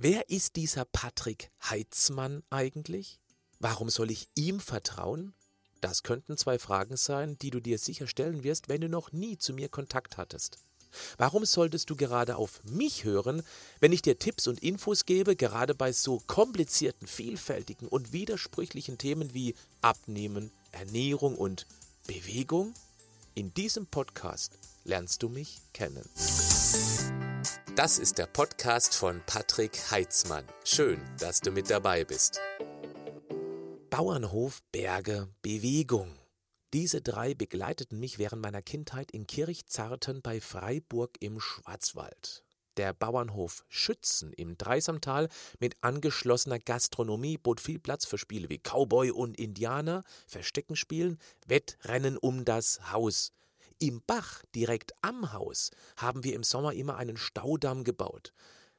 [0.00, 3.18] Wer ist dieser Patrick Heitzmann eigentlich?
[3.58, 5.34] Warum soll ich ihm vertrauen?
[5.80, 9.38] Das könnten zwei Fragen sein, die du dir sicher stellen wirst, wenn du noch nie
[9.38, 10.58] zu mir Kontakt hattest.
[11.16, 13.42] Warum solltest du gerade auf mich hören,
[13.80, 19.34] wenn ich dir Tipps und Infos gebe, gerade bei so komplizierten, vielfältigen und widersprüchlichen Themen
[19.34, 21.66] wie Abnehmen, Ernährung und
[22.06, 22.72] Bewegung?
[23.34, 24.52] In diesem Podcast
[24.84, 26.08] lernst du mich kennen.
[27.78, 30.44] Das ist der Podcast von Patrick Heitzmann.
[30.64, 32.40] Schön, dass du mit dabei bist.
[33.88, 36.18] Bauernhof, Berge, Bewegung.
[36.72, 42.42] Diese drei begleiteten mich während meiner Kindheit in Kirchzarten bei Freiburg im Schwarzwald.
[42.78, 45.28] Der Bauernhof Schützen im Dreisamtal
[45.60, 52.44] mit angeschlossener Gastronomie bot viel Platz für Spiele wie Cowboy und Indianer, Versteckenspielen, Wettrennen um
[52.44, 53.30] das Haus.
[53.80, 58.32] Im Bach, direkt am Haus, haben wir im Sommer immer einen Staudamm gebaut.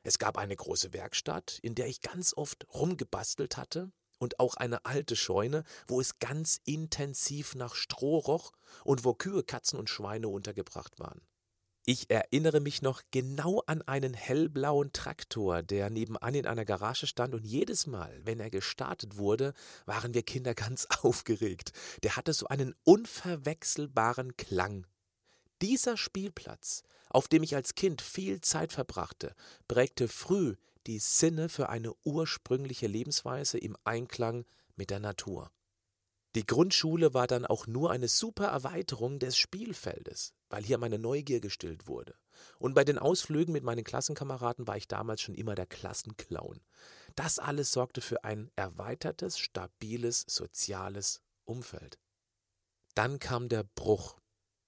[0.03, 4.83] Es gab eine große Werkstatt, in der ich ganz oft rumgebastelt hatte, und auch eine
[4.83, 8.51] alte Scheune, wo es ganz intensiv nach Stroh roch
[8.83, 11.21] und wo Kühe, Katzen und Schweine untergebracht waren.
[11.85, 17.33] Ich erinnere mich noch genau an einen hellblauen Traktor, der nebenan in einer Garage stand
[17.33, 19.53] und jedes Mal, wenn er gestartet wurde,
[19.85, 21.71] waren wir Kinder ganz aufgeregt.
[22.03, 24.85] Der hatte so einen unverwechselbaren Klang.
[25.61, 29.33] Dieser Spielplatz, auf dem ich als Kind viel Zeit verbrachte,
[29.67, 35.51] prägte früh die Sinne für eine ursprüngliche Lebensweise im Einklang mit der Natur.
[36.35, 41.39] Die Grundschule war dann auch nur eine super Erweiterung des Spielfeldes, weil hier meine Neugier
[41.39, 42.15] gestillt wurde.
[42.57, 46.61] Und bei den Ausflügen mit meinen Klassenkameraden war ich damals schon immer der Klassenclown.
[47.15, 51.99] Das alles sorgte für ein erweitertes, stabiles, soziales Umfeld.
[52.95, 54.17] Dann kam der Bruch.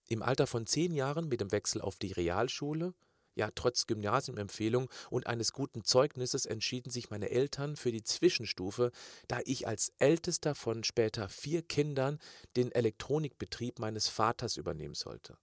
[0.08, 2.94] Im Alter von zehn Jahren mit dem Wechsel auf die Realschule
[3.36, 8.92] ja, trotz Gymnasiumempfehlung und eines guten Zeugnisses entschieden sich meine Eltern für die Zwischenstufe,
[9.28, 12.20] da ich als ältester von später vier Kindern
[12.58, 15.38] den Elektronikbetrieb meines Vaters übernehmen sollte.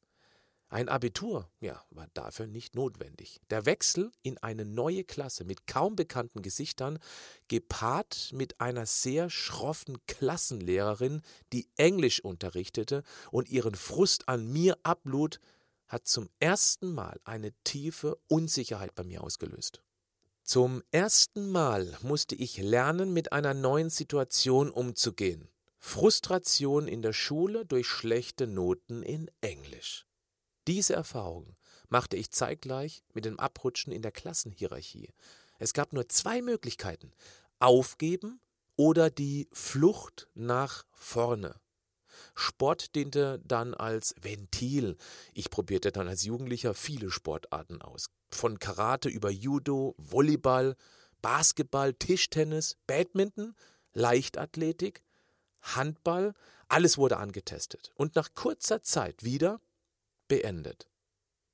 [0.70, 3.40] Ein Abitur, ja, war dafür nicht notwendig.
[3.48, 6.98] Der Wechsel in eine neue Klasse mit kaum bekannten Gesichtern,
[7.48, 11.22] gepaart mit einer sehr schroffen Klassenlehrerin,
[11.54, 15.40] die Englisch unterrichtete und ihren Frust an mir ablud,
[15.86, 19.82] hat zum ersten Mal eine tiefe Unsicherheit bei mir ausgelöst.
[20.42, 25.48] Zum ersten Mal musste ich lernen, mit einer neuen Situation umzugehen.
[25.78, 30.07] Frustration in der Schule durch schlechte Noten in Englisch.
[30.68, 31.56] Diese Erfahrung
[31.88, 35.14] machte ich zeitgleich mit dem Abrutschen in der Klassenhierarchie.
[35.58, 37.10] Es gab nur zwei Möglichkeiten
[37.58, 38.38] aufgeben
[38.76, 41.58] oder die Flucht nach vorne.
[42.34, 44.98] Sport diente dann als Ventil.
[45.32, 48.10] Ich probierte dann als Jugendlicher viele Sportarten aus.
[48.30, 50.76] Von Karate über Judo, Volleyball,
[51.22, 53.56] Basketball, Tischtennis, Badminton,
[53.94, 55.02] Leichtathletik,
[55.62, 56.34] Handball,
[56.68, 59.62] alles wurde angetestet und nach kurzer Zeit wieder
[60.28, 60.88] beendet.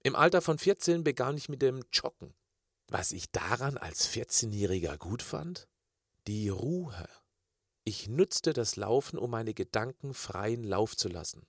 [0.02, 2.34] Im Alter von 14 begann ich mit dem Joggen.
[2.88, 5.66] Was ich daran als 14-Jähriger gut fand?
[6.26, 7.08] Die Ruhe.
[7.84, 11.46] Ich nutzte das Laufen, um meine Gedanken freien Lauf zu lassen.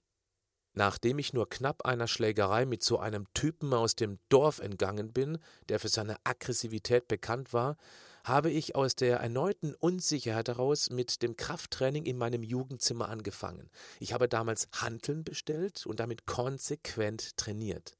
[0.73, 5.37] Nachdem ich nur knapp einer Schlägerei mit so einem Typen aus dem Dorf entgangen bin,
[5.69, 7.77] der für seine Aggressivität bekannt war,
[8.25, 13.69] habe ich aus der erneuten Unsicherheit heraus mit dem Krafttraining in meinem Jugendzimmer angefangen.
[13.99, 17.95] Ich habe damals Hanteln bestellt und damit konsequent trainiert.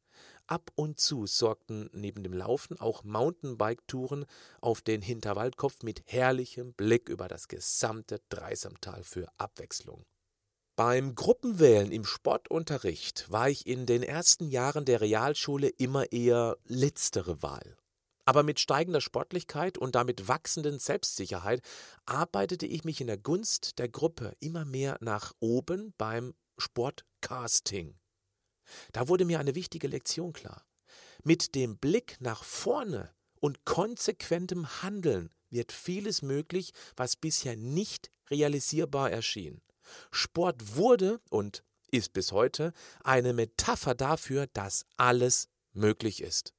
[0.48, 4.26] Ab und zu sorgten neben dem Laufen auch Mountainbike-Touren
[4.62, 10.06] auf den Hinterwaldkopf mit herrlichem Blick über das gesamte Dreisamtal für Abwechslung.
[10.76, 17.44] Beim Gruppenwählen im Sportunterricht war ich in den ersten Jahren der Realschule immer eher letztere
[17.44, 17.78] Wahl.
[18.26, 21.62] Aber mit steigender Sportlichkeit und damit wachsenden Selbstsicherheit
[22.06, 28.00] arbeitete ich mich in der Gunst der Gruppe immer mehr nach oben beim Sportcasting.
[28.92, 30.66] Da wurde mir eine wichtige Lektion klar.
[31.24, 39.12] Mit dem Blick nach vorne und konsequentem Handeln wird vieles möglich, was bisher nicht realisierbar
[39.12, 39.62] erschien.
[40.12, 42.74] Sport wurde und ist bis heute
[43.04, 46.55] eine Metapher dafür, dass alles möglich ist.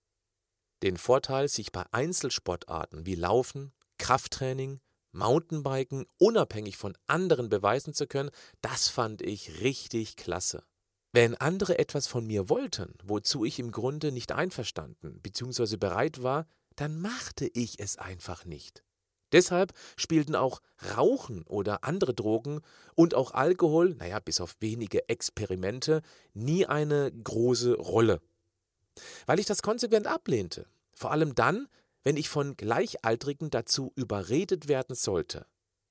[0.82, 4.80] Den Vorteil, sich bei Einzelsportarten wie Laufen, Krafttraining,
[5.12, 8.30] Mountainbiken unabhängig von anderen beweisen zu können,
[8.60, 10.64] das fand ich richtig klasse.
[11.12, 15.78] Wenn andere etwas von mir wollten, wozu ich im Grunde nicht einverstanden bzw.
[15.78, 18.84] bereit war, dann machte ich es einfach nicht.
[19.32, 20.60] Deshalb spielten auch
[20.96, 22.60] Rauchen oder andere Drogen
[22.94, 26.02] und auch Alkohol, naja, bis auf wenige Experimente,
[26.34, 28.20] nie eine große Rolle.
[29.26, 30.66] Weil ich das konsequent ablehnte.
[30.92, 31.68] Vor allem dann,
[32.04, 35.46] wenn ich von Gleichaltrigen dazu überredet werden sollte,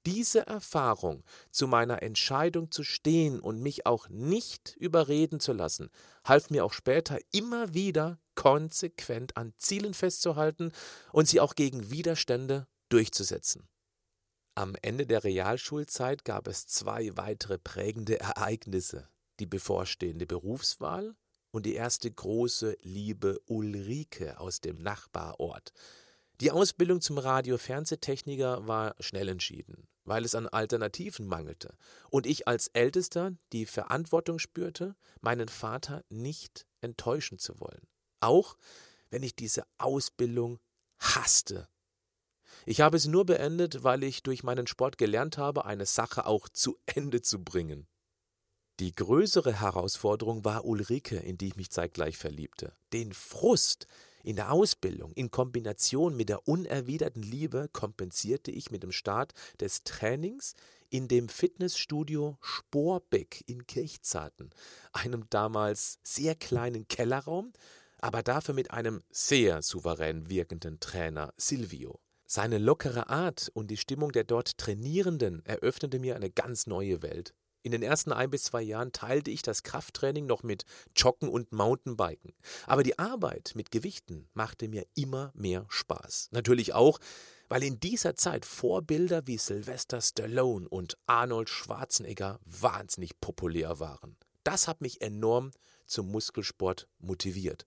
[0.06, 5.90] diese Erfahrung zu meiner Entscheidung zu stehen und mich auch nicht überreden zu lassen,
[6.24, 10.72] half mir auch später immer wieder konsequent an Zielen festzuhalten
[11.12, 13.68] und sie auch gegen Widerstände durchzusetzen.
[14.54, 19.10] Am Ende der Realschulzeit gab es zwei weitere prägende Ereignisse,
[19.40, 21.16] die bevorstehende Berufswahl
[21.56, 25.72] und die erste große Liebe Ulrike aus dem Nachbarort.
[26.42, 31.78] Die Ausbildung zum Radio-Fernsehtechniker war schnell entschieden, weil es an Alternativen mangelte
[32.10, 37.88] und ich als Ältester die Verantwortung spürte, meinen Vater nicht enttäuschen zu wollen.
[38.20, 38.58] Auch
[39.10, 40.60] wenn ich diese Ausbildung
[41.00, 41.70] hasste.
[42.66, 46.50] Ich habe sie nur beendet, weil ich durch meinen Sport gelernt habe, eine Sache auch
[46.50, 47.88] zu Ende zu bringen.
[48.82, 52.74] Die größere Herausforderung war Ulrike, in die ich mich zeitgleich verliebte.
[52.92, 53.88] Den Frust
[54.22, 59.84] in der Ausbildung in Kombination mit der unerwiderten Liebe kompensierte ich mit dem Start des
[59.86, 60.56] Trainings
[60.90, 64.50] in dem Fitnessstudio Sporbeck in Kirchzarten,
[64.92, 67.54] einem damals sehr kleinen Kellerraum,
[68.00, 72.02] aber dafür mit einem sehr souverän wirkenden Trainer Silvio.
[72.28, 77.34] Seine lockere Art und die Stimmung der dort Trainierenden eröffnete mir eine ganz neue Welt.
[77.66, 80.66] In den ersten ein bis zwei Jahren teilte ich das Krafttraining noch mit
[80.96, 82.36] Joggen und Mountainbiken.
[82.68, 86.30] Aber die Arbeit mit Gewichten machte mir immer mehr Spaß.
[86.30, 87.00] Natürlich auch,
[87.50, 94.16] weil in dieser Zeit Vorbilder wie Sylvester Stallone und Arnold Schwarzenegger wahnsinnig populär waren.
[94.44, 95.50] Das hat mich enorm
[95.88, 97.66] zum Muskelsport motiviert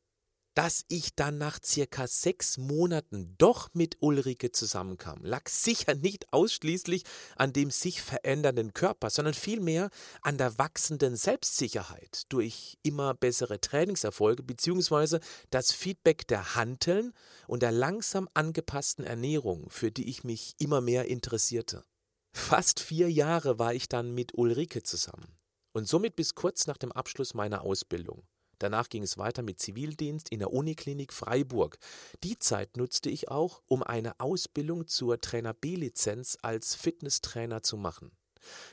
[0.59, 7.05] dass ich dann nach circa sechs Monaten doch mit Ulrike zusammenkam, lag sicher nicht ausschließlich
[7.37, 9.89] an dem sich verändernden Körper, sondern vielmehr
[10.21, 15.21] an der wachsenden Selbstsicherheit durch immer bessere Trainingserfolge bzw.
[15.51, 17.13] das Feedback der Hanteln
[17.47, 21.85] und der langsam angepassten Ernährung, für die ich mich immer mehr interessierte.
[22.33, 25.37] Fast vier Jahre war ich dann mit Ulrike zusammen
[25.71, 28.27] und somit bis kurz nach dem Abschluss meiner Ausbildung.
[28.59, 31.79] Danach ging es weiter mit Zivildienst in der Uniklinik Freiburg.
[32.25, 38.13] Die Zeit nutzte ich auch, um eine Ausbildung zur Trainer B-Lizenz als Fitnesstrainer zu machen.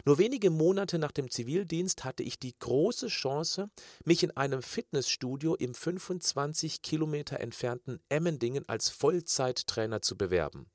[0.05, 3.69] Nur wenige Monate nach dem Zivildienst hatte ich die große Chance,
[4.03, 10.67] mich in einem Fitnessstudio im 25 Kilometer entfernten Emmendingen als Vollzeittrainer zu bewerben.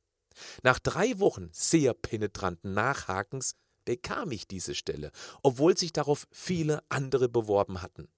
[0.63, 3.55] Nach drei Wochen sehr penetranten Nachhakens
[3.85, 5.11] bekam ich diese Stelle,
[5.43, 8.09] obwohl sich darauf viele andere beworben hatten.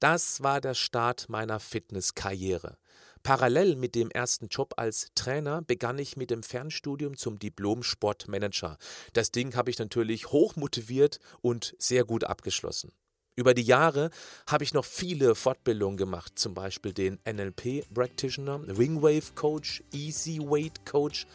[0.00, 2.76] Das war der Start meiner Fitnesskarriere.
[3.22, 8.76] Parallel mit dem ersten Job als Trainer begann ich mit dem Fernstudium zum Diplom-Sportmanager.
[9.14, 12.92] Das Ding habe ich natürlich hoch motiviert und sehr gut abgeschlossen.
[13.36, 14.10] Über die Jahre
[14.46, 20.84] habe ich noch viele Fortbildungen gemacht, zum Beispiel den NLP Practitioner, Wingwave Coach, Easy Weight
[20.84, 21.26] Coach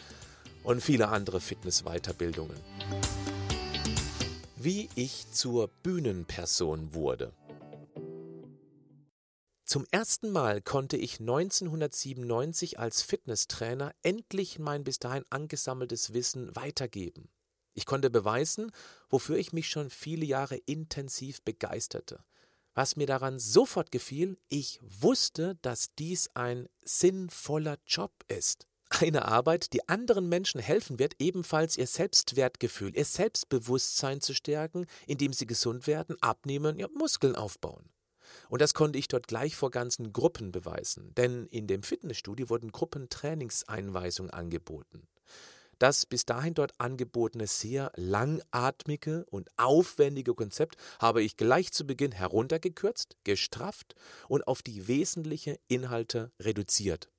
[0.63, 2.56] und viele andere Fitness-Weiterbildungen.
[4.56, 7.33] Wie ich zur Bühnenperson wurde.
[9.69, 17.30] Zum ersten Mal konnte ich 1997 als Fitnesstrainer endlich mein bis dahin angesammeltes Wissen weitergeben.
[17.75, 18.71] Ich konnte beweisen,
[19.10, 22.24] wofür ich mich schon viele Jahre intensiv begeisterte.
[22.74, 28.66] Was mir daran sofort gefiel, ich wusste, dass dies ein sinnvoller Job ist.
[28.89, 35.31] Eine Arbeit, die anderen Menschen helfen wird, ebenfalls ihr Selbstwertgefühl, ihr Selbstbewusstsein zu stärken, indem
[35.31, 37.88] sie gesund werden, abnehmen, ja, Muskeln aufbauen.
[38.49, 42.71] Und das konnte ich dort gleich vor ganzen Gruppen beweisen, denn in dem Fitnessstudio wurden
[42.71, 45.07] Gruppentrainingseinweisungen angeboten.
[45.77, 52.11] Das bis dahin dort angebotene sehr langatmige und aufwendige Konzept habe ich gleich zu Beginn
[52.11, 53.95] heruntergekürzt, gestrafft
[54.27, 57.09] und auf die wesentlichen Inhalte reduziert.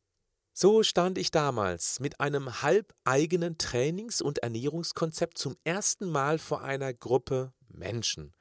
[0.53, 6.93] So stand ich damals mit einem halbeigenen Trainings- und Ernährungskonzept zum ersten Mal vor einer
[6.93, 8.35] Gruppe Menschen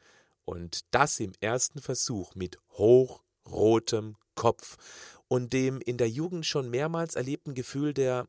[0.49, 4.77] und das im ersten Versuch mit hochrotem Kopf
[5.27, 8.27] und dem in der Jugend schon mehrmals erlebten Gefühl der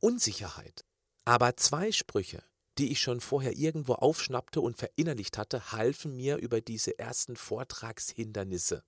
[0.00, 0.84] Unsicherheit.
[1.24, 2.42] Aber zwei Sprüche,
[2.78, 8.82] die ich schon vorher irgendwo aufschnappte und verinnerlicht hatte, halfen mir über diese ersten Vortragshindernisse.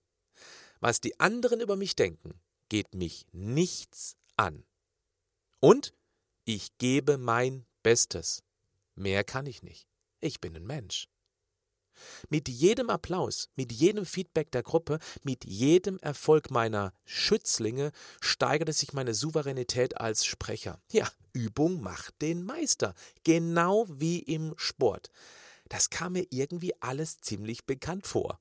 [0.80, 4.64] Was die anderen über mich denken, geht mich nichts an.
[5.60, 5.94] Und
[6.44, 8.42] ich gebe mein Bestes.
[8.96, 9.86] Mehr kann ich nicht.
[10.20, 11.06] Ich bin ein Mensch.
[12.28, 18.92] Mit jedem Applaus, mit jedem Feedback der Gruppe, mit jedem Erfolg meiner Schützlinge steigerte sich
[18.92, 20.80] meine Souveränität als Sprecher.
[20.90, 25.10] Ja, Übung macht den Meister, genau wie im Sport.
[25.68, 28.38] Das kam mir irgendwie alles ziemlich bekannt vor.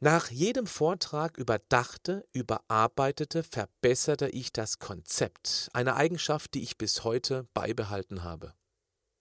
[0.00, 7.46] Nach jedem Vortrag überdachte, überarbeitete, verbesserte ich das Konzept, eine Eigenschaft, die ich bis heute
[7.54, 8.52] beibehalten habe.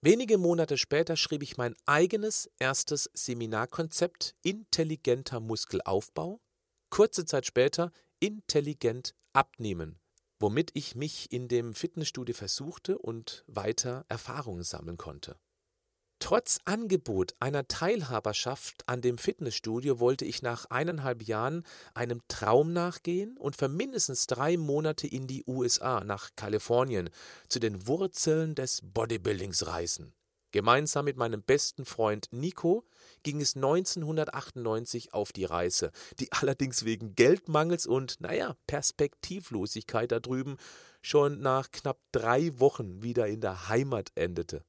[0.04, 6.42] Wenige Monate später schrieb ich mein eigenes erstes Seminarkonzept Intelligenter Muskelaufbau,
[6.90, 10.00] kurze Zeit später Intelligent Abnehmen,
[10.40, 15.38] womit ich mich in dem Fitnessstudio versuchte und weiter Erfahrungen sammeln konnte.
[16.22, 23.38] Trotz Angebot einer Teilhaberschaft an dem Fitnessstudio wollte ich nach eineinhalb Jahren einem Traum nachgehen
[23.38, 27.10] und für mindestens drei Monate in die USA, nach Kalifornien,
[27.50, 30.14] zu den Wurzeln des Bodybuildings reisen.
[30.52, 32.86] Gemeinsam mit meinem besten Freund Nico
[33.24, 40.58] ging es 1998 auf die Reise, die allerdings wegen Geldmangels und, naja, Perspektivlosigkeit da drüben
[41.02, 44.64] schon nach knapp drei Wochen wieder in der Heimat endete.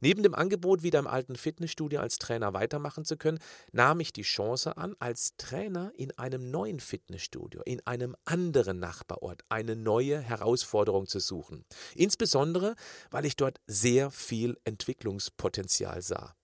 [0.00, 3.38] Neben dem Angebot, wieder im alten Fitnessstudio als Trainer weitermachen zu können,
[3.72, 9.42] nahm ich die Chance an, als Trainer in einem neuen Fitnessstudio, in einem anderen Nachbarort,
[9.48, 11.64] eine neue Herausforderung zu suchen.
[11.94, 12.74] Insbesondere,
[13.10, 16.34] weil ich dort sehr viel Entwicklungspotenzial sah.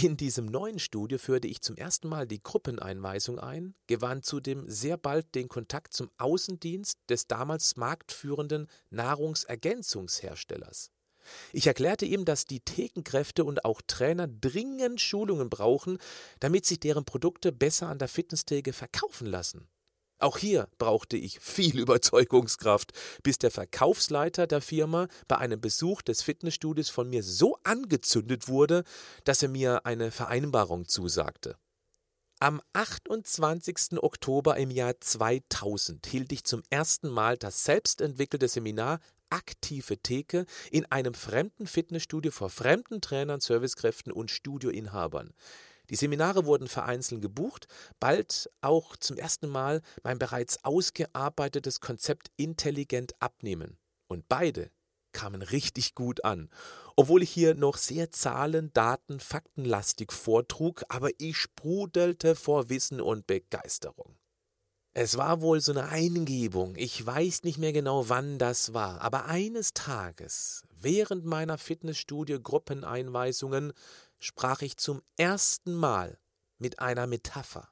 [0.00, 4.96] In diesem neuen Studio führte ich zum ersten Mal die Gruppeneinweisung ein, gewann zudem sehr
[4.96, 10.92] bald den Kontakt zum Außendienst des damals marktführenden Nahrungsergänzungsherstellers.
[11.52, 15.98] Ich erklärte ihm, dass die Thekenkräfte und auch Trainer dringend Schulungen brauchen,
[16.40, 19.68] damit sich deren Produkte besser an der Fitnesstheke verkaufen lassen.
[20.20, 22.92] Auch hier brauchte ich viel Überzeugungskraft,
[23.22, 28.84] bis der Verkaufsleiter der Firma bei einem Besuch des Fitnessstudios von mir so angezündet wurde,
[29.24, 31.56] dass er mir eine Vereinbarung zusagte.
[32.40, 34.00] Am 28.
[34.00, 40.84] Oktober im Jahr 2000 hielt ich zum ersten Mal das selbstentwickelte Seminar aktive Theke in
[40.86, 45.32] einem fremden Fitnessstudio vor fremden Trainern, Servicekräften und Studioinhabern.
[45.90, 47.66] Die Seminare wurden vereinzelt gebucht,
[47.98, 53.78] bald auch zum ersten Mal mein bereits ausgearbeitetes Konzept intelligent abnehmen.
[54.06, 54.70] Und beide
[55.12, 56.50] kamen richtig gut an.
[56.96, 63.26] Obwohl ich hier noch sehr Zahlen, Daten, Faktenlastig vortrug, aber ich sprudelte vor Wissen und
[63.26, 64.17] Begeisterung.
[64.94, 69.24] Es war wohl so eine Eingebung, ich weiß nicht mehr genau, wann das war, aber
[69.26, 73.72] eines Tages, während meiner Fitnessstudio-Gruppeneinweisungen,
[74.18, 76.18] sprach ich zum ersten Mal
[76.58, 77.68] mit einer Metapher.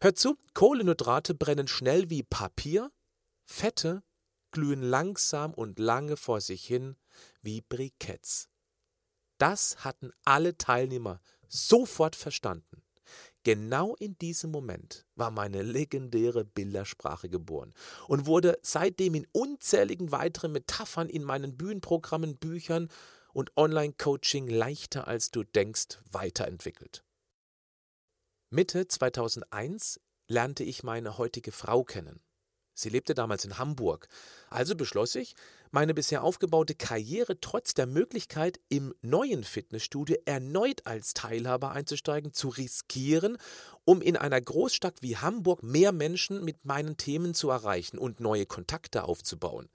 [0.00, 2.90] Hört zu, Kohlenhydrate brennen schnell wie Papier,
[3.44, 4.02] Fette
[4.50, 6.96] glühen langsam und lange vor sich hin
[7.42, 8.48] wie Briketts.
[9.38, 12.75] Das hatten alle Teilnehmer sofort verstanden.
[13.46, 17.74] Genau in diesem Moment war meine legendäre Bildersprache geboren
[18.08, 22.88] und wurde seitdem in unzähligen weiteren Metaphern in meinen Bühnenprogrammen, Büchern
[23.32, 27.04] und Online-Coaching leichter als du denkst weiterentwickelt.
[28.50, 32.20] Mitte 2001 lernte ich meine heutige Frau kennen.
[32.74, 34.08] Sie lebte damals in Hamburg.
[34.50, 35.36] Also beschloss ich,
[35.70, 42.48] meine bisher aufgebaute Karriere trotz der Möglichkeit, im neuen Fitnessstudio erneut als Teilhaber einzusteigen, zu
[42.48, 43.38] riskieren,
[43.84, 48.46] um in einer Großstadt wie Hamburg mehr Menschen mit meinen Themen zu erreichen und neue
[48.46, 49.68] Kontakte aufzubauen.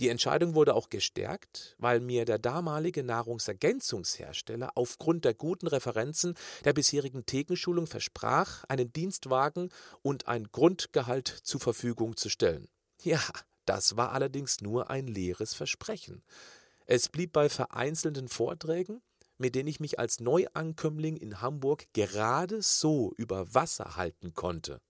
[0.00, 6.72] Die Entscheidung wurde auch gestärkt, weil mir der damalige Nahrungsergänzungshersteller aufgrund der guten Referenzen der
[6.72, 9.70] bisherigen Thekenschulung versprach, einen Dienstwagen
[10.02, 12.66] und ein Grundgehalt zur Verfügung zu stellen.
[13.02, 13.22] Ja,
[13.64, 16.22] das war allerdings nur ein leeres Versprechen.
[16.86, 19.02] Es blieb bei vereinzelten Vorträgen,
[19.38, 24.80] mit denen ich mich als Neuankömmling in Hamburg gerade so über Wasser halten konnte.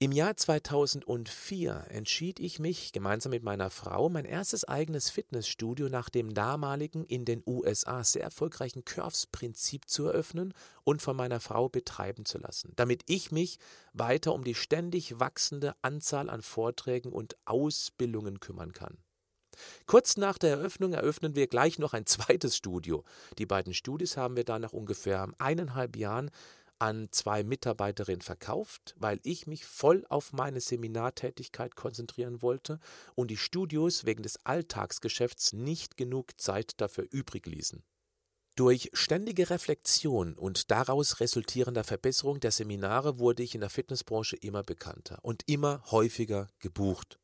[0.00, 6.08] Im Jahr 2004 entschied ich mich, gemeinsam mit meiner Frau, mein erstes eigenes Fitnessstudio nach
[6.08, 12.24] dem damaligen in den USA sehr erfolgreichen Curves-Prinzip zu eröffnen und von meiner Frau betreiben
[12.26, 13.58] zu lassen, damit ich mich
[13.92, 18.98] weiter um die ständig wachsende Anzahl an Vorträgen und Ausbildungen kümmern kann.
[19.86, 23.02] Kurz nach der Eröffnung eröffnen wir gleich noch ein zweites Studio.
[23.38, 26.30] Die beiden Studios haben wir dann nach ungefähr eineinhalb Jahren
[26.78, 32.80] an zwei Mitarbeiterinnen verkauft, weil ich mich voll auf meine Seminartätigkeit konzentrieren wollte
[33.14, 37.82] und die Studios wegen des Alltagsgeschäfts nicht genug Zeit dafür übrig ließen.
[38.56, 44.64] Durch ständige Reflexion und daraus resultierender Verbesserung der Seminare wurde ich in der Fitnessbranche immer
[44.64, 47.20] bekannter und immer häufiger gebucht.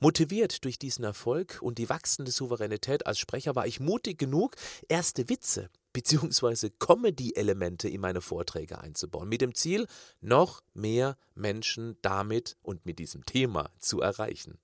[0.00, 4.56] Motiviert durch diesen Erfolg und die wachsende Souveränität als Sprecher war ich mutig genug,
[4.88, 6.70] erste Witze bzw.
[6.78, 9.86] Comedy-Elemente in meine Vorträge einzubauen, mit dem Ziel,
[10.20, 14.58] noch mehr Menschen damit und mit diesem Thema zu erreichen.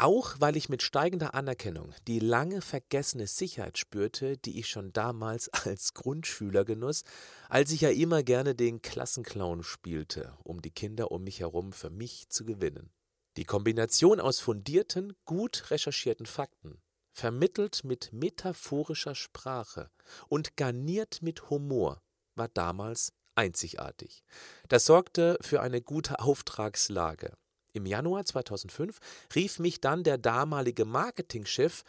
[0.00, 5.48] Auch weil ich mit steigender Anerkennung die lange vergessene Sicherheit spürte, die ich schon damals
[5.52, 7.02] als Grundschüler genoss,
[7.48, 11.90] als ich ja immer gerne den Klassenclown spielte, um die Kinder um mich herum für
[11.90, 12.92] mich zu gewinnen.
[13.36, 16.80] Die Kombination aus fundierten, gut recherchierten Fakten,
[17.18, 19.90] vermittelt mit metaphorischer Sprache
[20.28, 22.00] und garniert mit Humor,
[22.36, 24.22] war damals einzigartig.
[24.68, 27.32] Das sorgte für eine gute Auftragslage.
[27.72, 28.98] Im Januar 2005
[29.34, 31.82] rief mich dann der damalige Marketingchef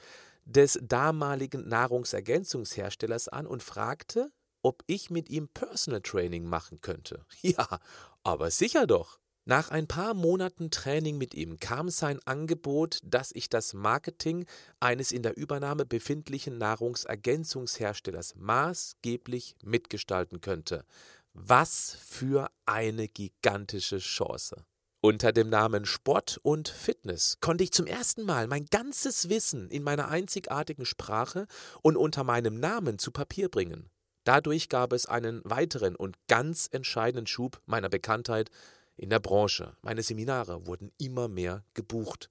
[0.46, 4.32] des damaligen Nahrungsergänzungsherstellers an und fragte,
[4.64, 7.26] ob ich mit ihm Personal Training machen könnte.
[7.42, 7.80] Ja,
[8.24, 9.20] aber sicher doch.
[9.50, 14.46] Nach ein paar Monaten Training mit ihm kam sein Angebot, dass ich das Marketing
[14.80, 20.86] eines in der Übernahme befindlichen Nahrungsergänzungsherstellers maßgeblich mitgestalten könnte.
[21.34, 24.56] Was für eine gigantische Chance.
[25.02, 29.82] Unter dem Namen Sport und Fitness konnte ich zum ersten Mal mein ganzes Wissen in
[29.82, 31.48] meiner einzigartigen Sprache
[31.82, 33.90] und unter meinem Namen zu Papier bringen.
[34.26, 38.52] Dadurch gab es einen weiteren und ganz entscheidenden Schub meiner Bekanntheit
[39.00, 39.76] in der Branche.
[39.82, 42.30] Meine Seminare wurden immer mehr gebucht.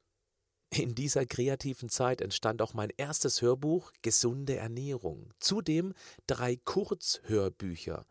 [0.70, 5.32] In dieser kreativen Zeit entstand auch mein erstes Hörbuch Gesunde Ernährung.
[5.40, 5.94] Zudem
[6.26, 8.04] drei Kurzhörbücher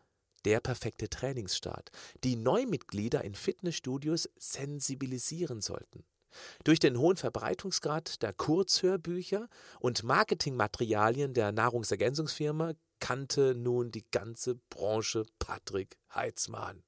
[0.44, 1.90] der perfekte Trainingsstart,
[2.24, 6.04] die Neumitglieder in Fitnessstudios sensibilisieren sollten.
[6.64, 9.48] Durch den hohen Verbreitungsgrad der Kurzhörbücher
[9.80, 16.82] und Marketingmaterialien der Nahrungsergänzungsfirma kannte nun die ganze Branche Patrick Heitzmann.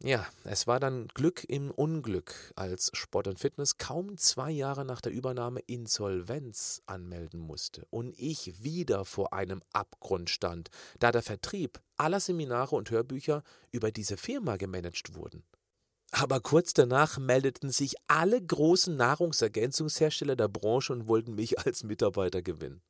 [0.00, 5.00] Ja, es war dann Glück im Unglück, als Sport und Fitness kaum zwei Jahre nach
[5.00, 10.68] der Übernahme Insolvenz anmelden musste und ich wieder vor einem Abgrund stand,
[11.00, 15.42] da der Vertrieb aller Seminare und Hörbücher über diese Firma gemanagt wurden.
[16.12, 22.40] Aber kurz danach meldeten sich alle großen Nahrungsergänzungshersteller der Branche und wollten mich als Mitarbeiter
[22.40, 22.82] gewinnen.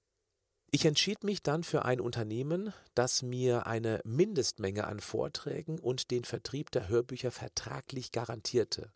[0.71, 6.25] Ich entschied mich dann für ein Unternehmen, das mir eine Mindestmenge an Vorträgen und den
[6.25, 8.93] Vertrieb der Hörbücher vertraglich garantierte.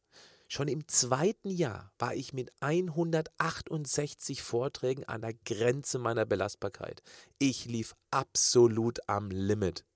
[0.49, 7.03] Schon im zweiten Jahr war ich mit 168 Vorträgen an der Grenze meiner Belastbarkeit.
[7.39, 9.87] Ich lief absolut am Limit.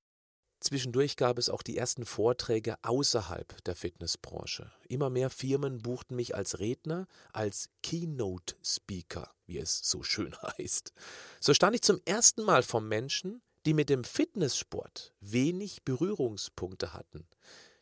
[0.61, 4.71] Zwischendurch gab es auch die ersten Vorträge außerhalb der Fitnessbranche.
[4.89, 10.93] Immer mehr Firmen buchten mich als Redner, als Keynote Speaker, wie es so schön heißt.
[11.41, 17.27] So stand ich zum ersten Mal vor Menschen, die mit dem Fitnesssport wenig Berührungspunkte hatten.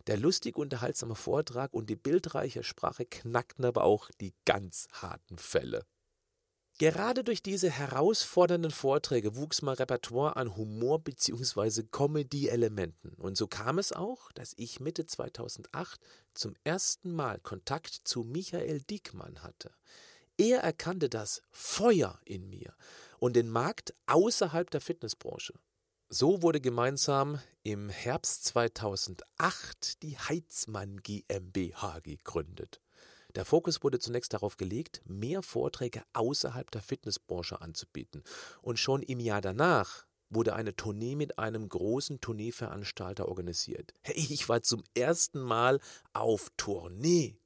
[0.07, 5.87] Der lustig unterhaltsame Vortrag und die bildreiche Sprache knackten aber auch die ganz harten Fälle.
[6.79, 11.85] Gerade durch diese herausfordernden Vorträge wuchs mein Repertoire an Humor bzw.
[11.85, 13.15] Comedy-Elementen.
[13.15, 16.01] Und so kam es auch, dass ich Mitte 2008
[16.35, 19.71] zum ersten Mal Kontakt zu Michael Diekmann hatte.
[20.37, 22.75] Er erkannte das Feuer in mir
[23.21, 25.55] und den Markt außerhalb der Fitnessbranche.
[26.09, 32.81] So wurde gemeinsam im Herbst 2008 die Heizmann GmbH gegründet.
[33.35, 38.23] Der Fokus wurde zunächst darauf gelegt, mehr Vorträge außerhalb der Fitnessbranche anzubieten.
[38.63, 43.93] Und schon im Jahr danach wurde eine Tournee mit einem großen Tourneeveranstalter organisiert.
[44.03, 45.81] Hey, ich war zum ersten Mal
[46.13, 47.37] auf Tournee.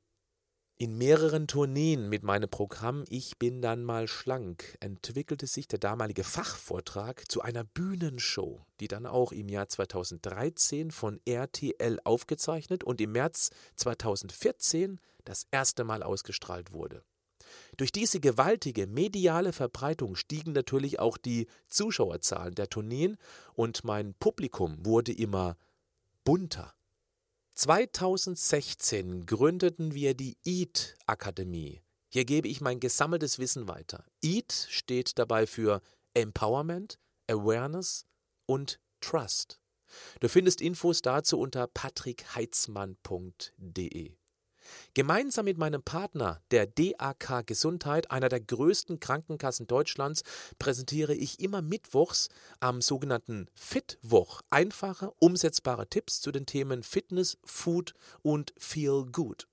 [0.81, 6.22] In mehreren Tourneen mit meinem Programm Ich bin dann mal schlank entwickelte sich der damalige
[6.22, 13.11] Fachvortrag zu einer Bühnenshow, die dann auch im Jahr 2013 von RTL aufgezeichnet und im
[13.11, 17.04] März 2014 das erste Mal ausgestrahlt wurde.
[17.76, 23.16] Durch diese gewaltige mediale Verbreitung stiegen natürlich auch die Zuschauerzahlen der Tourneen
[23.54, 25.56] und mein Publikum wurde immer
[26.24, 26.74] bunter.
[27.54, 31.82] 2016 gründeten wir die EAT Akademie.
[32.08, 34.04] Hier gebe ich mein gesammeltes Wissen weiter.
[34.22, 35.82] EAT steht dabei für
[36.14, 38.06] Empowerment, Awareness
[38.46, 39.60] und Trust.
[40.20, 44.18] Du findest Infos dazu unter patrickheitzmann.de.
[44.94, 50.22] Gemeinsam mit meinem Partner, der DAK Gesundheit, einer der größten Krankenkassen Deutschlands,
[50.59, 52.28] präsentiere ich immer mittwochs
[52.61, 59.48] am sogenannten Fitwoch einfache, umsetzbare Tipps zu den Themen Fitness, Food und Feel Good.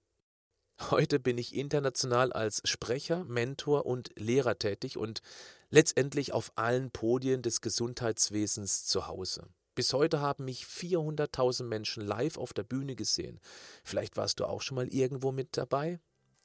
[0.89, 5.21] Heute bin ich international als Sprecher, Mentor und Lehrer tätig und
[5.69, 9.47] letztendlich auf allen Podien des Gesundheitswesens zu Hause.
[9.75, 13.41] Bis heute haben mich 400.000 Menschen live auf der Bühne gesehen.
[13.83, 15.99] Vielleicht warst du auch schon mal irgendwo mit dabei?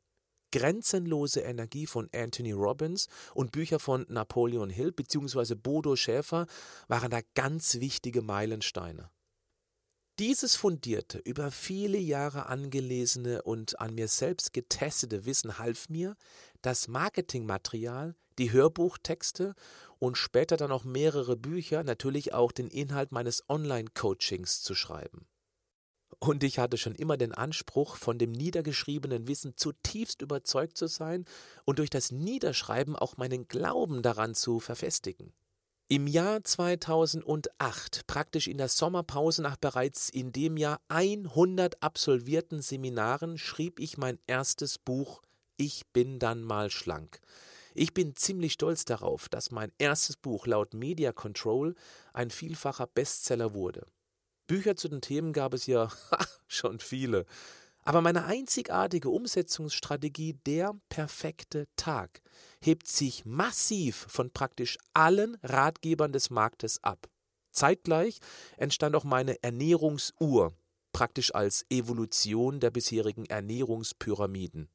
[0.50, 5.54] Grenzenlose Energie von Anthony Robbins und Bücher von Napoleon Hill bzw.
[5.54, 6.46] Bodo Schäfer
[6.86, 9.10] waren da ganz wichtige Meilensteine.
[10.18, 16.16] Dieses fundierte, über viele Jahre angelesene und an mir selbst getestete Wissen half mir,
[16.62, 19.54] das Marketingmaterial, die Hörbuchtexte
[19.98, 25.26] und später dann auch mehrere Bücher, natürlich auch den Inhalt meines Online-Coachings zu schreiben.
[26.20, 31.24] Und ich hatte schon immer den Anspruch, von dem niedergeschriebenen Wissen zutiefst überzeugt zu sein
[31.64, 35.32] und durch das Niederschreiben auch meinen Glauben daran zu verfestigen.
[35.90, 43.38] Im Jahr 2008, praktisch in der Sommerpause nach bereits in dem Jahr 100 absolvierten Seminaren,
[43.38, 45.22] schrieb ich mein erstes Buch
[45.60, 47.20] Ich bin dann mal schlank.
[47.74, 51.74] Ich bin ziemlich stolz darauf, dass mein erstes Buch laut Media Control
[52.12, 53.88] ein vielfacher Bestseller wurde.
[54.46, 55.90] Bücher zu den Themen gab es ja
[56.46, 57.26] schon viele.
[57.82, 62.22] Aber meine einzigartige Umsetzungsstrategie, der perfekte Tag,
[62.62, 67.08] hebt sich massiv von praktisch allen Ratgebern des Marktes ab.
[67.50, 68.20] Zeitgleich
[68.58, 70.52] entstand auch meine Ernährungsuhr,
[70.92, 74.68] praktisch als Evolution der bisherigen Ernährungspyramiden.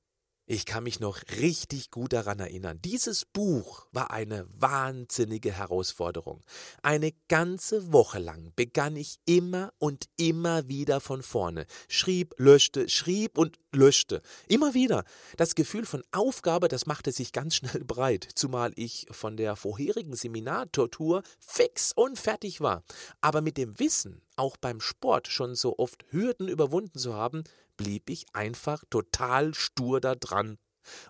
[0.46, 2.78] Ich kann mich noch richtig gut daran erinnern.
[2.84, 6.42] Dieses Buch war eine wahnsinnige Herausforderung.
[6.82, 11.66] Eine ganze Woche lang begann ich immer und immer wieder von vorne.
[11.88, 14.22] Schrieb, löschte, schrieb und löschte.
[14.50, 15.06] Immer wieder.
[15.38, 20.14] Das Gefühl von Aufgabe, das machte sich ganz schnell breit, zumal ich von der vorherigen
[20.14, 22.84] Seminartortur fix und fertig war.
[23.22, 27.44] Aber mit dem Wissen, auch beim Sport schon so oft Hürden überwunden zu haben,
[27.78, 30.58] blieb ich einfach total stur da dran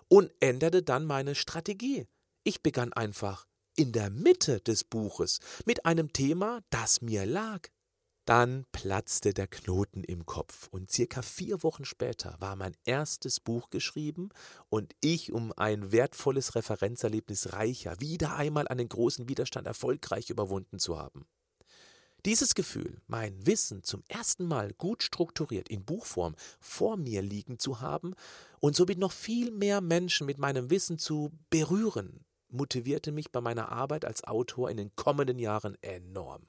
[0.08, 2.06] und änderte dann meine Strategie.
[2.44, 7.68] Ich begann einfach in der Mitte des Buches mit einem Thema, das mir lag.
[8.26, 13.68] Dann platzte der Knoten im Kopf und circa vier Wochen später war mein erstes Buch
[13.68, 14.30] geschrieben
[14.70, 20.98] und ich um ein wertvolles Referenzerlebnis reicher, wieder einmal einen großen Widerstand erfolgreich überwunden zu
[20.98, 21.26] haben.
[22.26, 27.82] Dieses Gefühl, mein Wissen zum ersten Mal gut strukturiert in Buchform vor mir liegen zu
[27.82, 28.14] haben
[28.60, 33.70] und somit noch viel mehr Menschen mit meinem Wissen zu berühren, motivierte mich bei meiner
[33.70, 36.46] Arbeit als Autor in den kommenden Jahren enorm.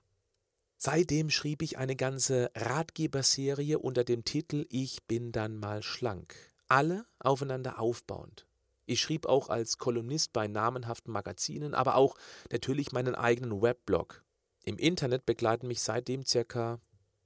[0.78, 6.38] Seitdem schrieb ich eine ganze Ratgeberserie unter dem Titel Ich bin dann mal schlank,
[6.70, 8.48] alle aufeinander aufbauend.
[8.86, 12.16] Ich schrieb auch als Kolumnist bei namenhaften Magazinen, aber auch
[12.50, 14.25] natürlich meinen eigenen Weblog
[14.66, 16.80] im Internet begleiten mich seitdem circa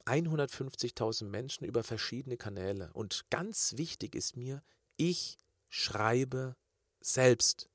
[0.06, 2.92] 150.000 Menschen über verschiedene Kanäle.
[2.94, 4.62] Und ganz wichtig ist mir,
[4.98, 5.38] ich
[5.70, 6.58] schreibe
[7.00, 7.70] selbst.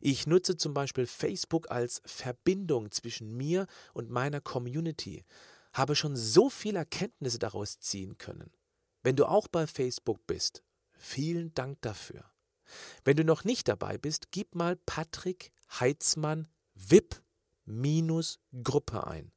[0.00, 5.24] Ich nutze zum Beispiel Facebook als Verbindung zwischen mir und meiner Community,
[5.74, 8.52] habe schon so viele Erkenntnisse daraus ziehen können.
[9.02, 12.24] Wenn du auch bei Facebook bist, vielen Dank dafür.
[13.04, 17.22] Wenn du noch nicht dabei bist, gib mal Patrick Heitzmann VIP
[17.64, 19.32] minus Gruppe ein.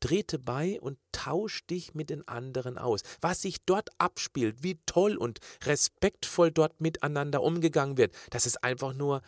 [0.00, 3.02] Trete bei und tausch dich mit den anderen aus.
[3.20, 8.92] Was sich dort abspielt, wie toll und respektvoll dort miteinander umgegangen wird, das ist einfach
[8.92, 9.22] nur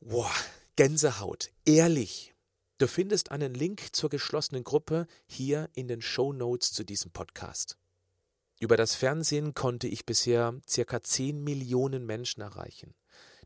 [0.00, 0.30] wow,
[0.76, 2.34] Gänsehaut, ehrlich.
[2.78, 7.76] Du findest einen Link zur geschlossenen Gruppe hier in den Show Notes zu diesem Podcast.
[8.60, 12.94] Über das Fernsehen konnte ich bisher circa 10 Millionen Menschen erreichen.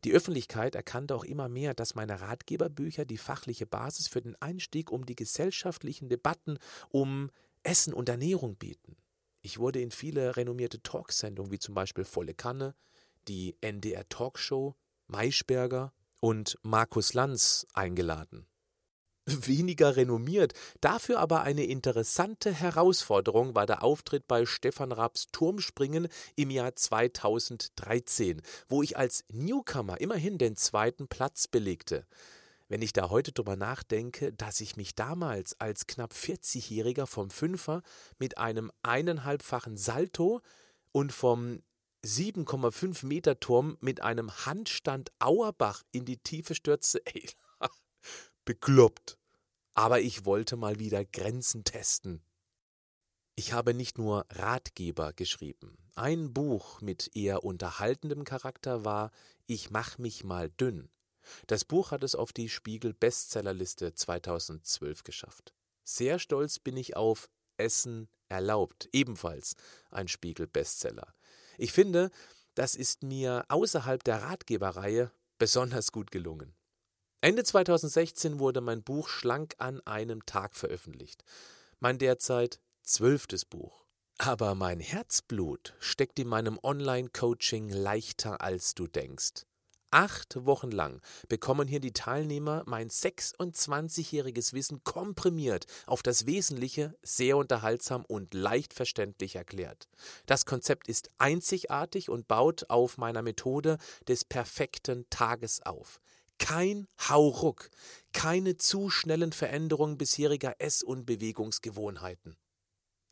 [0.05, 4.91] Die Öffentlichkeit erkannte auch immer mehr, dass meine Ratgeberbücher die fachliche Basis für den Einstieg
[4.91, 7.31] um die gesellschaftlichen Debatten um
[7.63, 8.97] Essen und Ernährung bieten.
[9.41, 12.75] Ich wurde in viele renommierte Talksendungen wie zum Beispiel Volle Kanne,
[13.29, 14.75] die NDR Talkshow,
[15.07, 18.47] Maischberger und Markus Lanz eingeladen
[19.47, 20.53] weniger renommiert.
[20.81, 28.43] Dafür aber eine interessante Herausforderung war der Auftritt bei Stefan Raabs Turmspringen im Jahr 2013,
[28.69, 32.07] wo ich als Newcomer immerhin den zweiten Platz belegte.
[32.69, 37.83] Wenn ich da heute drüber nachdenke, dass ich mich damals als knapp 40-Jähriger vom Fünfer
[38.19, 40.41] mit einem eineinhalbfachen Salto
[40.91, 41.63] und vom
[42.05, 47.29] 7,5 Meter Turm mit einem Handstand Auerbach in die Tiefe stürze, ey,
[48.45, 49.19] bekloppt.
[49.75, 52.23] Aber ich wollte mal wieder Grenzen testen.
[53.35, 55.79] Ich habe nicht nur Ratgeber geschrieben.
[55.95, 59.11] Ein Buch mit eher unterhaltendem Charakter war
[59.47, 60.91] Ich mach mich mal dünn.
[61.47, 65.55] Das Buch hat es auf die Spiegel Bestsellerliste 2012 geschafft.
[65.85, 69.55] Sehr stolz bin ich auf Essen erlaubt, ebenfalls
[69.91, 71.15] ein Spiegel Bestseller.
[71.59, 72.11] Ich finde,
[72.55, 76.55] das ist mir außerhalb der Ratgeberreihe besonders gut gelungen.
[77.25, 81.23] Ende 2016 wurde mein Buch Schlank an einem Tag veröffentlicht.
[81.79, 83.85] Mein derzeit zwölftes Buch.
[84.19, 89.45] Aber mein Herzblut steckt in meinem Online-Coaching leichter als du denkst.
[89.93, 97.37] Acht Wochen lang bekommen hier die Teilnehmer mein 26-jähriges Wissen komprimiert auf das Wesentliche, sehr
[97.37, 99.87] unterhaltsam und leicht verständlich erklärt.
[100.27, 106.01] Das Konzept ist einzigartig und baut auf meiner Methode des perfekten Tages auf.
[106.39, 107.71] Kein Hauruck,
[108.13, 112.37] keine zu schnellen Veränderungen bisheriger Ess- und Bewegungsgewohnheiten.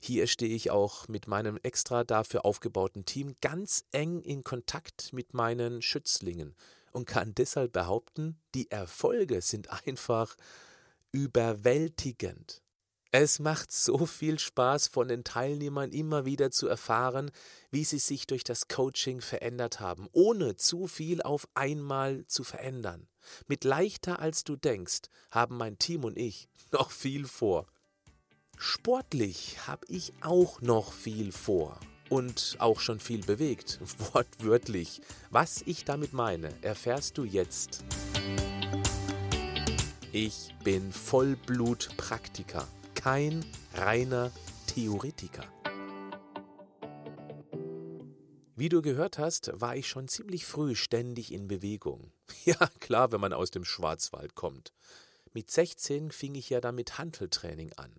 [0.02, 5.34] Hier stehe ich auch mit meinem extra dafür aufgebauten Team ganz eng in Kontakt mit
[5.34, 6.56] meinen Schützlingen
[6.92, 10.36] und kann deshalb behaupten, die Erfolge sind einfach
[11.12, 12.62] überwältigend.
[13.12, 17.32] Es macht so viel Spaß, von den Teilnehmern immer wieder zu erfahren,
[17.72, 23.08] wie sie sich durch das Coaching verändert haben, ohne zu viel auf einmal zu verändern.
[23.48, 27.66] Mit leichter als du denkst, haben mein Team und ich noch viel vor.
[28.56, 33.80] Sportlich habe ich auch noch viel vor und auch schon viel bewegt,
[34.12, 35.00] wortwörtlich.
[35.30, 37.82] Was ich damit meine, erfährst du jetzt.
[40.12, 42.68] Ich bin Vollblut-Praktiker,
[43.00, 44.30] kein reiner
[44.66, 45.46] Theoretiker.
[48.56, 52.12] Wie du gehört hast, war ich schon ziemlich früh ständig in Bewegung.
[52.44, 54.74] Ja, klar, wenn man aus dem Schwarzwald kommt.
[55.32, 57.90] Mit 16 fing ich ja damit Hanteltraining an.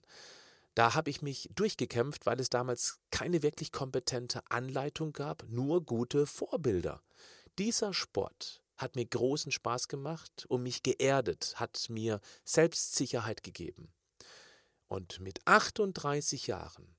[0.75, 6.27] Da habe ich mich durchgekämpft, weil es damals keine wirklich kompetente Anleitung gab, nur gute
[6.27, 7.01] Vorbilder.
[7.57, 13.91] Dieser Sport hat mir großen Spaß gemacht und mich geerdet, hat mir Selbstsicherheit gegeben.
[14.91, 16.97] Und mit 38 Jahren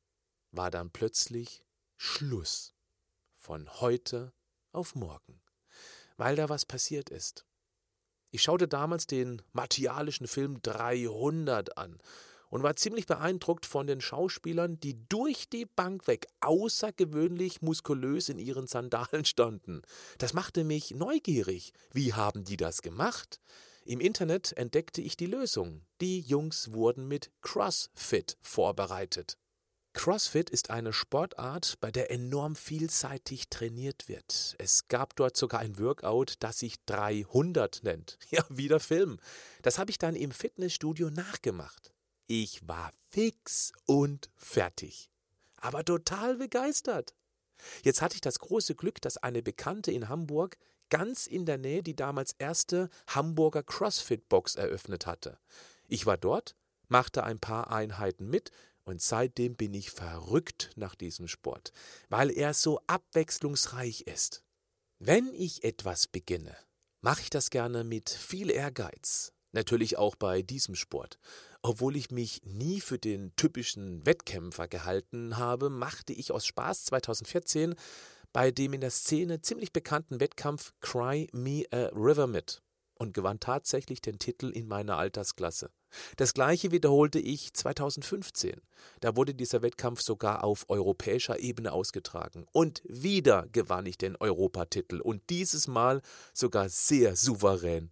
[0.51, 1.63] war dann plötzlich
[1.99, 2.73] Schluss.
[3.35, 4.33] Von heute
[4.73, 5.43] auf morgen.
[6.17, 7.45] Weil da was passiert ist.
[8.31, 11.99] Ich schaute damals den martialischen Film 300 an
[12.49, 18.39] und war ziemlich beeindruckt von den Schauspielern, die durch die Bank weg außergewöhnlich muskulös in
[18.39, 19.83] ihren Sandalen standen.
[20.17, 21.75] Das machte mich neugierig.
[21.93, 23.39] Wie haben die das gemacht?
[23.85, 25.83] Im Internet entdeckte ich die Lösung.
[26.01, 29.38] Die Jungs wurden mit CrossFit vorbereitet.
[29.92, 34.55] CrossFit ist eine Sportart, bei der enorm vielseitig trainiert wird.
[34.59, 38.18] Es gab dort sogar ein Workout, das sich 300 nennt.
[38.31, 39.18] Ja, wieder Film.
[39.62, 41.92] Das habe ich dann im Fitnessstudio nachgemacht.
[42.29, 45.11] Ich war fix und fertig,
[45.57, 47.14] aber total begeistert.
[47.83, 50.57] Jetzt hatte ich das große Glück, dass eine Bekannte in Hamburg
[50.93, 55.39] ganz in der Nähe die damals erste Hamburger CrossFit-Box eröffnet hatte.
[55.89, 56.55] Ich war dort,
[56.89, 58.51] machte ein paar Einheiten mit
[58.85, 61.73] und seitdem bin ich verrückt nach diesem Sport,
[62.11, 64.43] weil er so abwechslungsreich ist.
[64.99, 66.55] Wenn ich etwas beginne,
[67.01, 71.19] mache ich das gerne mit viel Ehrgeiz, natürlich auch bei diesem Sport.
[71.63, 77.77] Obwohl ich mich nie für den typischen Wettkämpfer gehalten habe, machte ich aus Spaß 2014
[78.33, 82.62] bei dem in der Szene ziemlich bekannten Wettkampf Cry Me a River mit
[82.95, 85.71] und gewann tatsächlich den Titel in meiner Altersklasse.
[86.16, 88.61] Das gleiche wiederholte ich 2015.
[89.01, 92.47] Da wurde dieser Wettkampf sogar auf europäischer Ebene ausgetragen.
[92.53, 96.01] Und wieder gewann ich den Europatitel und dieses Mal
[96.33, 97.90] sogar sehr souverän.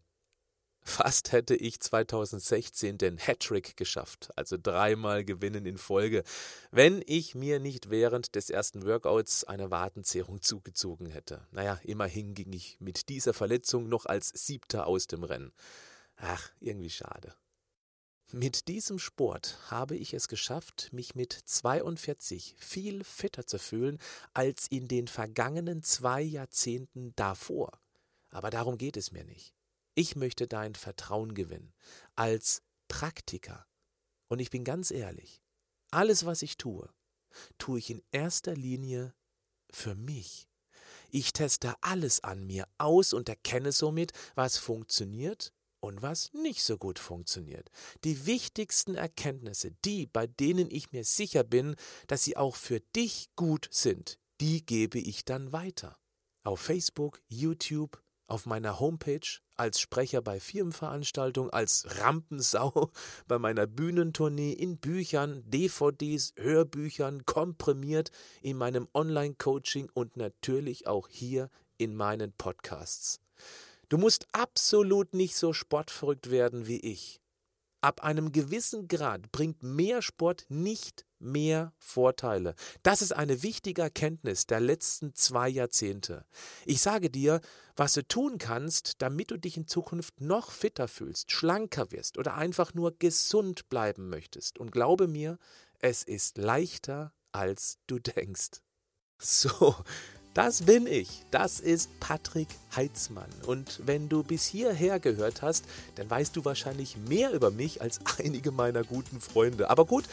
[0.91, 6.25] Fast hätte ich 2016 den Hattrick geschafft, also dreimal gewinnen in Folge,
[6.73, 11.47] wenn ich mir nicht während des ersten Workouts eine Wadenzehrung zugezogen hätte.
[11.53, 15.53] Naja, immerhin ging ich mit dieser Verletzung noch als Siebter aus dem Rennen.
[16.17, 17.37] Ach, irgendwie schade.
[18.33, 23.99] Mit diesem Sport habe ich es geschafft, mich mit 42 viel fitter zu fühlen
[24.35, 27.81] als in den vergangenen zwei Jahrzehnten davor.
[28.31, 29.55] Aber darum geht es mir nicht.
[29.95, 31.73] Ich möchte dein Vertrauen gewinnen
[32.15, 33.67] als Praktiker.
[34.29, 35.43] Und ich bin ganz ehrlich,
[35.91, 36.89] alles, was ich tue,
[37.59, 39.15] tue ich in erster Linie
[39.71, 40.49] für mich.
[41.11, 46.79] Ich teste alles an mir aus und erkenne somit, was funktioniert und was nicht so
[46.79, 47.71] gut funktioniert.
[48.05, 51.75] Die wichtigsten Erkenntnisse, die, bei denen ich mir sicher bin,
[52.07, 55.99] dass sie auch für dich gut sind, die gebe ich dann weiter.
[56.45, 62.91] Auf Facebook, YouTube, auf meiner Homepage, als Sprecher bei Firmenveranstaltungen, als Rampensau
[63.29, 71.51] bei meiner Bühnentournee, in Büchern, DVDs, Hörbüchern, komprimiert in meinem Online-Coaching und natürlich auch hier
[71.77, 73.21] in meinen Podcasts.
[73.91, 77.21] Du musst absolut nicht so sportverrückt werden wie ich.
[77.83, 82.55] Ab einem gewissen Grad bringt mehr Sport nicht mehr Vorteile.
[82.83, 86.25] Das ist eine wichtige Erkenntnis der letzten zwei Jahrzehnte.
[86.65, 87.41] Ich sage dir,
[87.77, 92.35] was du tun kannst, damit du dich in Zukunft noch fitter fühlst, schlanker wirst oder
[92.35, 94.59] einfach nur gesund bleiben möchtest.
[94.59, 95.39] Und glaube mir,
[95.79, 98.61] es ist leichter, als du denkst.
[99.19, 99.75] So,
[100.33, 101.25] das bin ich.
[101.33, 103.31] Das ist Patrick Heitzmann.
[103.47, 105.65] Und wenn du bis hierher gehört hast,
[105.97, 109.71] dann weißt du wahrscheinlich mehr über mich als einige meiner guten Freunde.
[109.71, 110.05] Aber gut,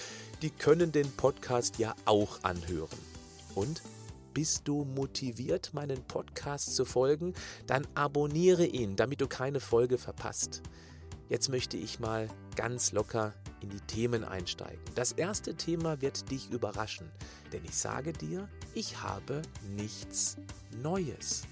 [0.41, 2.97] die können den Podcast ja auch anhören.
[3.55, 3.81] Und
[4.33, 7.33] bist du motiviert, meinen Podcast zu folgen?
[7.65, 10.61] Dann abonniere ihn, damit du keine Folge verpasst.
[11.29, 14.79] Jetzt möchte ich mal ganz locker in die Themen einsteigen.
[14.95, 17.09] Das erste Thema wird dich überraschen,
[17.51, 19.41] denn ich sage dir, ich habe
[19.75, 20.37] nichts
[20.81, 21.43] Neues.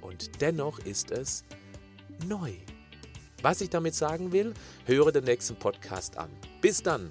[0.00, 1.44] Und dennoch ist es
[2.26, 2.52] neu.
[3.42, 4.54] Was ich damit sagen will,
[4.86, 6.30] höre den nächsten Podcast an.
[6.60, 7.10] Bis dann,